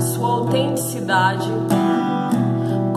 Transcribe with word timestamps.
sua 0.00 0.28
autenticidade 0.28 1.52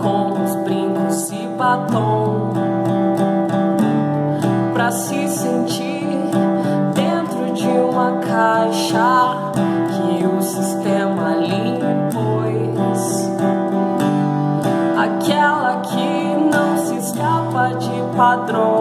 com 0.00 0.42
os 0.42 0.56
brincos 0.64 1.30
e 1.30 1.46
batom. 1.58 2.52
Para 4.72 4.90
se 4.90 5.28
sentir 5.28 6.06
dentro 6.94 7.52
de 7.52 7.68
uma 7.68 8.18
caixa 8.20 9.52
que 9.90 10.26
o 10.26 10.40
sistema 10.40 11.36
lhe 11.36 11.70
impôs. 11.70 13.30
Aquela 14.96 15.80
que 15.82 16.56
não 16.56 16.76
se 16.78 16.96
escapa 16.96 17.74
de 17.74 18.16
padrões. 18.16 18.71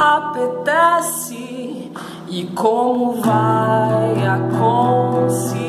Apetece. 0.00 1.92
E 2.28 2.46
como 2.54 3.20
vai 3.20 4.26
a 4.26 4.38
consciência? 4.58 5.60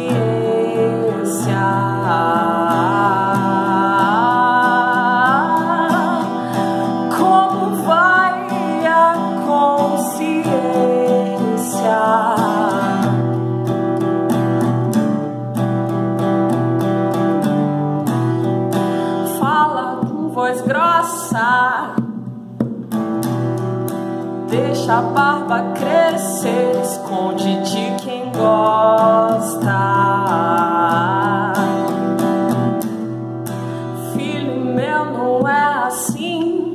Como 7.18 7.76
vai 7.84 8.86
a 8.86 9.14
consciência? 9.46 10.52
Fala 19.40 20.00
com 20.06 20.30
voz 20.30 20.62
grossa. 20.62 22.01
Deixa 24.52 24.98
a 24.98 25.02
barba 25.02 25.72
crescer, 25.76 26.82
esconde 26.84 27.62
de 27.62 28.04
quem 28.04 28.30
gosta. 28.34 29.72
Filho 34.14 34.66
meu, 34.76 35.06
não 35.06 35.48
é 35.48 35.86
assim. 35.86 36.74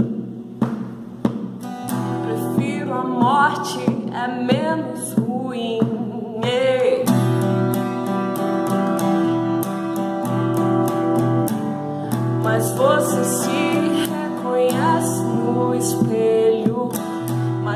Prefiro 2.22 2.94
a 2.94 3.04
morte, 3.04 3.78
é 4.10 4.26
menos 4.26 5.12
ruim. 5.12 5.80
Mas 12.42 12.70
você 12.70 13.45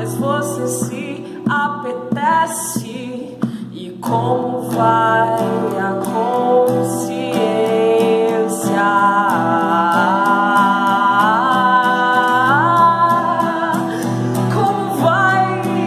mas 0.01 0.15
você 0.15 0.67
se 0.67 1.23
apetece 1.47 3.37
e 3.71 3.91
como 4.01 4.63
vai 4.71 5.37
a 5.77 6.01
consciência? 6.03 7.21
Consciência? 14.55 15.81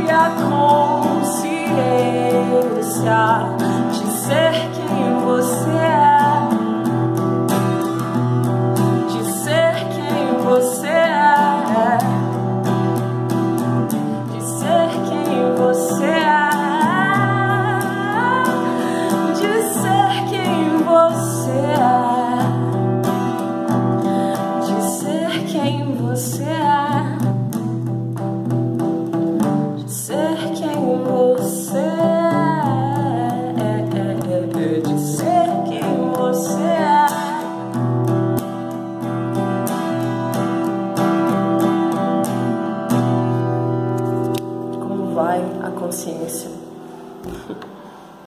vai 45.14 45.41
a 45.62 45.70
consciência. 45.70 46.50